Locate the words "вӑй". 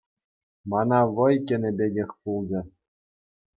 1.15-1.35